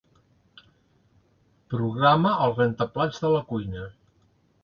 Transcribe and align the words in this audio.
Programa 1.75 2.33
el 2.45 2.55
rentaplats 2.61 3.23
de 3.27 3.31
la 3.35 3.43
cuina. 3.53 3.85